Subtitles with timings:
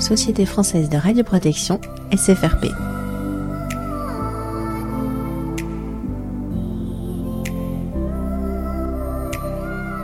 [0.00, 1.80] Société française de radioprotection,
[2.12, 2.66] SFRP.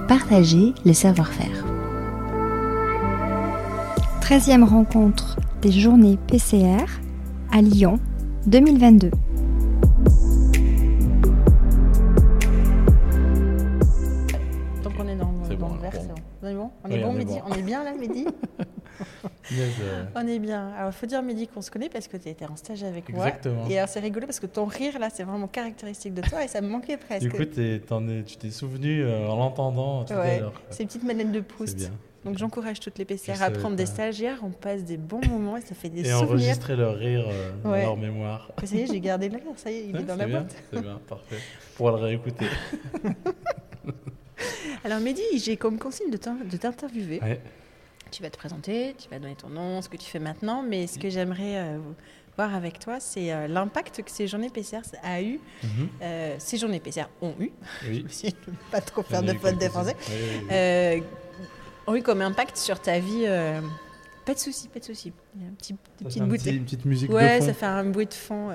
[0.08, 1.64] Partager le savoir-faire.
[4.20, 6.84] 13e rencontre des journées PCR
[7.52, 7.98] à Lyon
[8.46, 9.10] 2022.
[14.82, 15.98] Donc on est dans, C'est dans bon, le vert, bon.
[16.00, 16.14] c'est bon.
[16.42, 17.40] On est bon On Oui, est bon, on est Mehdi bon.
[17.50, 18.26] On est bien là, Mehdi
[19.50, 20.72] Yes, euh, On est bien.
[20.76, 23.10] Alors, il faut dire, Mehdi, qu'on se connaît parce que tu étais en stage avec
[23.10, 23.62] Exactement.
[23.64, 23.70] moi.
[23.70, 26.48] Et alors, c'est rigolo parce que ton rire, là, c'est vraiment caractéristique de toi et
[26.48, 27.22] ça me manquait presque.
[27.22, 27.44] Du coup,
[27.86, 30.62] t'en es- tu t'es souvenu euh, en l'entendant tout Ouais, à l'heure.
[30.70, 31.90] Ces petites manettes de Proust.
[32.24, 33.90] Donc, j'encourage toutes les PCR à prendre des pas.
[33.90, 34.38] stagiaires.
[34.42, 36.22] On passe des bons moments et ça fait des Et souvenirs.
[36.30, 37.82] enregistrer leur rire euh, dans Ouais.
[37.82, 38.50] leur mémoire.
[38.64, 39.44] Ça y est, j'ai gardé le rire.
[39.56, 40.56] Ça y est, il est dans la bien, boîte.
[40.72, 41.36] C'est bien, parfait.
[41.76, 42.46] Pour le réécouter.
[44.84, 47.20] Alors, Mehdi, j'ai comme consigne de t'interviewer.
[47.22, 47.40] Ouais.
[48.14, 50.86] Tu vas te présenter, tu vas donner ton nom, ce que tu fais maintenant, mais
[50.86, 51.78] ce que j'aimerais euh,
[52.36, 55.88] voir avec toi, c'est euh, l'impact que ces journées PCR a eu, Mhm.
[56.00, 57.50] euh, ces journées PCR ont eu,
[57.88, 58.04] Oui.
[58.10, 59.68] si je ne veux pas trop faire de faute quelques-unes.
[59.70, 59.96] Français,
[60.96, 61.02] Oui,
[61.88, 63.24] ont eu comme impact sur ta vie.
[64.24, 65.12] pas de souci, pas de souci.
[65.34, 67.46] Il y a un petit, fait un petit- une petite musique Ouais, de fond.
[67.48, 68.50] ça fait un bruit de fond.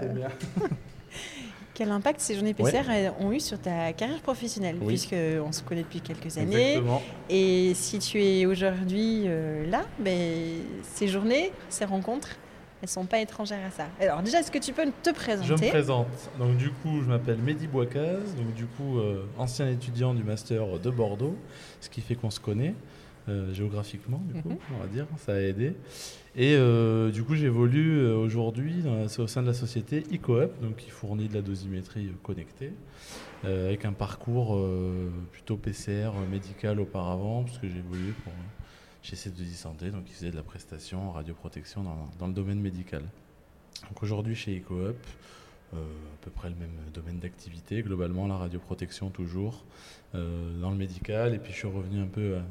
[1.79, 2.53] Quel impact ces journées.
[2.53, 4.87] PCR euh, ont eu sur ta carrière professionnelle Oui.
[4.87, 6.71] Puisque on se connaît depuis quelques années.
[6.71, 7.01] Exactement.
[7.29, 12.35] Et si tu es aujourd'hui euh, là, ben, ces journées, ces rencontres,
[12.81, 13.85] elles sont pas étrangères à ça.
[14.01, 16.07] Alors déjà, est-ce que tu peux te Je me présenter présente.
[16.37, 20.79] Donc du coup, je m'appelle Mehdi Boicaz, donc du coup euh, ancien étudiant du master
[20.79, 21.37] de Bordeaux,
[21.79, 22.75] ce qui fait qu'on se connaît
[23.27, 24.57] euh, géographiquement, du coup, Mhm.
[24.75, 25.75] on va dire, ça a aidé.
[26.35, 28.83] Et euh, du coup, j'évolue euh, aujourd'hui
[29.17, 32.71] au sein de la société EcoUp, donc qui fournit de la dosimétrie connectée,
[33.45, 34.57] euh, avec un parcours
[35.31, 38.33] plutôt PCR médical auparavant, puisque j'ai évolué pour,
[39.01, 42.59] chez C2I Santé, donc qui faisait de la prestation en radioprotection dans, dans le domaine
[42.59, 43.03] médical.
[43.87, 44.95] Donc aujourd'hui chez EcoUp,
[45.73, 49.63] euh, à peu près le même domaine d'activité, globalement la radioprotection toujours,
[50.15, 52.41] euh, dans le médical, et puis je suis revenu un peu à,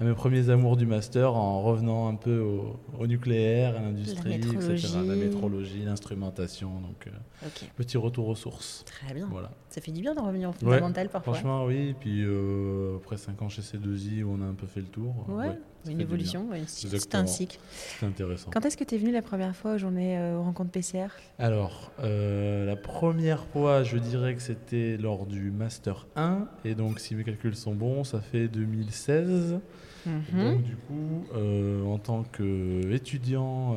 [0.00, 4.34] à mes premiers amours du master en revenant un peu au, au nucléaire, à l'industrie,
[4.34, 4.78] etc.
[5.06, 8.84] La métrologie, l'instrumentation, donc euh, petit retour aux sources.
[8.86, 9.26] très bien.
[9.30, 9.50] Voilà.
[9.70, 11.34] Ça fait du bien de revenir au fondamental parfois.
[11.34, 14.80] Franchement, oui, puis euh, après 5 ans chez C2I où on a un peu fait
[14.80, 15.58] le tour, euh, Ouais,
[15.90, 17.58] une évolution, ouais, c'est un cycle.
[17.98, 18.50] c'est intéressant.
[18.52, 21.08] Quand est-ce que tu es venu la première fois aux journées euh, aux rencontres PCR
[21.40, 26.46] Alors, la première fois, je dirais que c'était lors du Master 1.
[26.64, 29.58] Et donc, si mes calculs sont bons, ça fait 2016.
[30.06, 30.44] Mhm.
[30.44, 33.76] Donc, du coup, euh, en tant qu'étudiant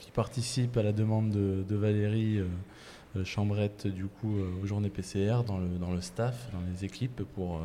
[0.00, 2.44] qui participe à la demande de, de Valérie euh,
[3.16, 6.84] euh, Chambrette, du coup, euh, aux journées PCR, dans le, dans le staff, dans les
[6.84, 7.60] équipes, pour euh,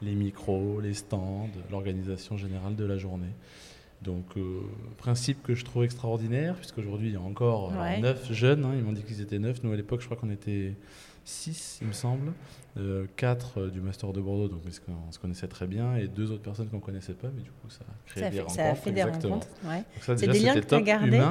[0.00, 3.34] les micros, les stands, l'organisation générale de la journée.
[4.02, 4.60] Donc, euh,
[4.96, 8.00] principe que je trouve extraordinaire, puisqu'aujourd'hui, il y a encore Ouais.
[8.00, 8.64] neuf jeunes.
[8.64, 9.62] hein, ils m'ont dit qu'ils étaient neuf.
[9.62, 10.72] Nous, à l'époque, je crois qu'on était
[11.26, 12.32] six, il me semble.
[12.78, 16.30] Euh, quatre euh, du Master de Bordeaux, donc qu'on se connaissait très bien, et deux
[16.30, 18.56] autres personnes qu'on connaissait pas, mais du coup, ça a créé ça, des fait, rencontres.
[18.62, 19.34] ça a fait des exactement.
[19.34, 19.52] rencontres.
[19.64, 19.82] Ouais.
[20.02, 21.22] C'est des liens que t'as top, gardés.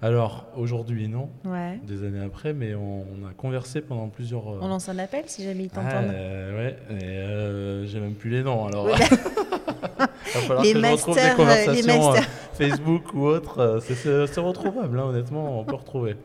[0.00, 1.78] Alors, aujourd'hui, non, ouais.
[1.84, 4.48] des années après, mais on, on a conversé pendant plusieurs.
[4.48, 6.10] euh, On lance un appel si jamais ils ah, t'entendent.
[6.14, 8.86] euh, ouais, et euh, j'ai même plus les noms alors.
[8.86, 8.92] Ouais.
[9.00, 12.20] Il va falloir Les que je retrouve des masters, euh, les conversations euh.
[12.54, 13.58] Facebook ou autre.
[13.58, 13.80] euh,
[14.26, 16.16] c'est retrouvable, hein, honnêtement, on peut retrouver.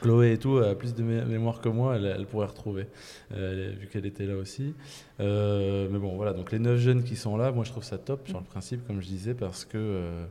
[0.00, 2.86] Chloé et tout a plus de mé- mémoire que moi, elle, elle pourrait retrouver,
[3.32, 4.74] euh, vu qu'elle était là aussi.
[5.20, 7.98] Euh, mais bon, voilà, donc les neuf jeunes qui sont là, moi je trouve ça
[7.98, 10.24] top sur le principe, comme je disais, parce que euh,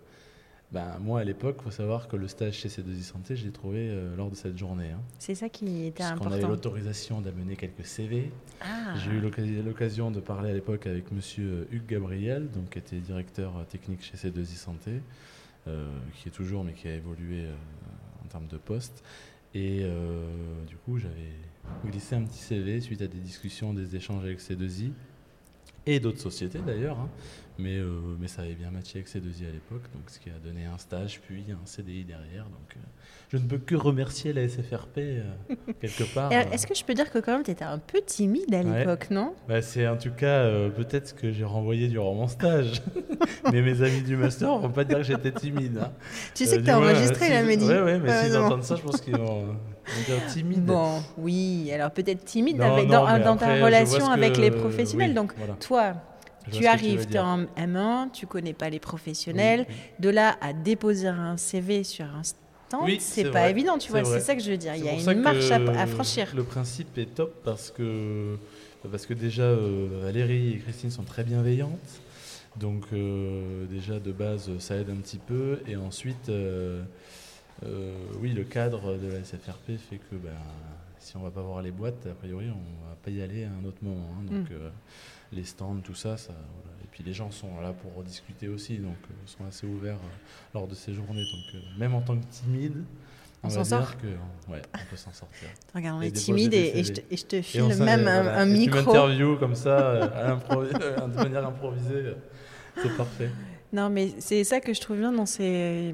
[0.71, 3.51] ben, moi à l'époque, il faut savoir que le stage chez C2I Santé, je l'ai
[3.51, 4.89] trouvé lors de cette journée.
[4.93, 6.47] Hein, C'est ça qui était avait important.
[6.49, 8.31] l'autorisation d'amener quelques CV.
[8.61, 8.95] Ah.
[8.97, 13.53] J'ai eu l'occasion- de parler à l'époque avec monsieur Hugues Gabriel, donc, qui était directeur
[13.69, 14.91] technique chez C2I Santé,
[15.65, 17.45] qui est toujours, mais qui a évolué
[18.23, 19.03] en termes de poste.
[19.57, 21.33] Et euh, du coup, j'avais
[21.83, 24.91] glissé un petit CV suite à des discussions, des échanges avec C2I
[25.87, 26.99] et d'autres sociétés d'ailleurs.
[26.99, 27.09] hein.
[27.59, 27.89] Mais, euh,
[28.19, 30.77] mais ça avait bien matché avec C2I à l'époque, donc ce qui a donné un
[30.77, 32.43] stage, puis un CDI derrière.
[32.43, 32.79] Donc euh,
[33.29, 35.23] je ne peux que remercier la SFRP euh,
[35.81, 36.31] quelque part.
[36.31, 38.79] Est-ce que je peux dire que quand même tu étais un peu timide à Ouais.
[38.81, 39.33] l'époque, non?
[39.47, 42.79] Bah, c'est en tout cas peut-être ce que j'ai renvoyé durant mon stage.
[43.51, 45.79] Mais mes amis du master vont pas dire que j'étais timide.
[45.79, 45.91] hein.
[46.35, 47.41] Tu sais que tu as enregistré la.
[47.43, 49.55] Ouais, ouais, mais Ouais, s'ils entendent ça, je pense qu'ils vont,
[49.87, 50.65] vont dire timide.
[50.65, 54.33] Bon, oui, alors peut-être timide Non, avec- non, dans, mais dans après, ta relation avec
[54.33, 55.09] que- les professionnels.
[55.09, 55.53] oui, Donc, voilà.
[55.55, 55.93] toi,
[56.51, 59.65] tu arrives, tu es en M1, tu connais pas les professionnels.
[59.67, 63.77] Oui, De là à déposer un CV sur un stand, Oui, c'est pas vrai, évident,
[63.77, 64.03] tu vois.
[64.03, 64.75] C'est ça que je veux dire.
[64.75, 66.27] Il y a une marche à, à franchir.
[66.35, 68.37] Le principe est top parce que,
[68.91, 71.71] parce que déjà, euh, Valérie et Christine sont très bienveillantes.
[72.57, 76.81] Donc euh, déjà de base ça aide un petit peu et ensuite euh,
[78.19, 80.31] oui le cadre de la SFRP fait que ben,
[80.99, 83.49] si on va pas voir les boîtes a priori on va pas y aller à
[83.49, 84.23] un autre moment hein.
[84.31, 84.53] donc Mm.
[84.53, 84.69] euh,
[85.31, 86.77] les stands tout ça, ça voilà.
[86.83, 90.17] et puis les gens sont là pour discuter aussi donc euh, sont assez ouverts euh,
[90.53, 92.83] lors de ces journées donc euh, même en tant que timide
[93.43, 96.53] On on, s'en sort dire que ouais on peut s'en sortir Regarde, on est timide
[96.53, 98.39] et, et je te, et je te Et file même un, voilà.
[98.39, 98.77] un Et tu micro.
[98.83, 102.15] m'interviews comme ça, euh, à euh, de manière improvisée, euh,
[102.81, 103.29] c'est parfait.
[103.73, 105.93] Non, mais c'est ça que je trouve bien dans ces,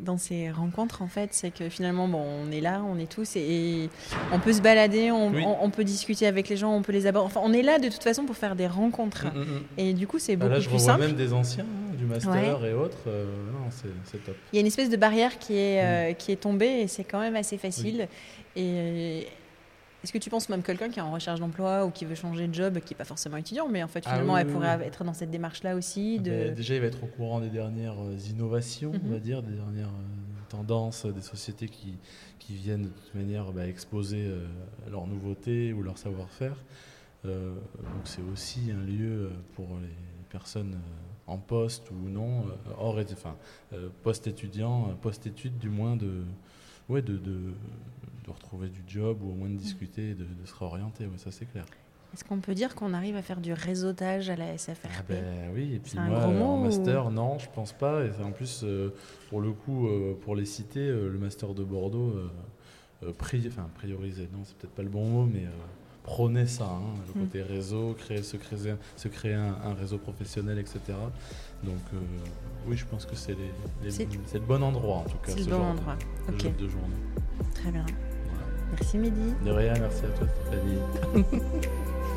[0.00, 3.36] dans ces rencontres, en fait, c'est que finalement, bon, on est là, on est tous,
[3.36, 3.90] et, et
[4.34, 5.42] on peut se balader, on, Oui.
[5.46, 7.28] on- on peut discuter avec les gens, on peut les aborder.
[7.34, 9.24] Enfin, on est là de toute façon pour faire des rencontres.
[9.34, 9.62] Mm, mm, mm.
[9.78, 11.06] Et du coup, c'est Ah, beaucoup là, je plus revois simple.
[11.06, 12.98] même des anciens, hein, du master et autres.
[13.06, 13.70] euh, non,
[14.04, 14.36] c'est top.
[14.52, 17.04] Il y a une espèce de barrière qui est, euh, qui est tombée et c'est
[17.04, 18.08] quand même assez facile.
[18.56, 19.26] Et
[20.06, 22.46] est-ce que tu penses même quelqu'un qui est en recherche d'emploi ou qui veut changer
[22.46, 24.76] de job, qui n'est pas forcément étudiant, mais en fait Ah finalement oui, elle pourrait
[24.76, 24.84] oui.
[24.84, 26.30] être dans cette démarche-là aussi Ah de...
[26.30, 29.12] ben, déjà, il va être au courant des dernières euh, innovations, on Mhm.
[29.12, 31.96] va dire, des dernières euh, tendances, euh, des sociétés qui,
[32.38, 34.46] qui viennent de toute manière bah, exposer euh,
[34.88, 36.54] leurs nouveautés ou leur savoir-faire.
[37.24, 39.88] Euh, donc c'est aussi un lieu pour les
[40.30, 40.76] personnes
[41.26, 42.44] en poste ou non,
[42.78, 43.34] hors, enfin,
[44.04, 46.22] post-étudiant, post-études du moins de,
[46.88, 47.38] ouais, de, de,
[48.24, 51.30] de retrouver du job ou au moins de discuter, de, de se réorienter, ouais, ça
[51.30, 51.64] c'est clair.
[52.14, 55.50] Est-ce qu'on peut dire qu'on arrive à faire du réseautage à la SFRP Ah ben
[55.54, 58.04] oui, et puis moi, en master, non, je pense pas.
[58.06, 58.94] Et en plus, euh,
[59.28, 62.14] pour le coup, euh, pour les citer, euh, le master de Bordeaux
[63.18, 65.44] pri- enfin, priorisait, non, c'est peut-être pas le bon mot, mais
[66.06, 67.24] prônait ça, hein, le Mm.
[67.24, 70.80] côté réseau, créer, se créer, se créer un, un réseau professionnel, etc.
[71.64, 71.98] Donc euh,
[72.66, 75.32] oui, je pense que c'est le bon endroit, en tout cas.
[75.32, 75.96] C'est le bon genre de- endroit.
[76.28, 76.96] ce Ok, genre de journée.
[77.54, 77.84] très bien.
[78.30, 78.46] Voilà.
[78.72, 79.34] Merci Mehdi.
[79.44, 81.26] De rien, merci à toi Stéphanie.